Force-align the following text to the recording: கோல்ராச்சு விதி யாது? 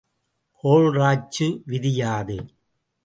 கோல்ராச்சு 0.63 1.47
விதி 1.65 1.91
யாது? 1.95 2.37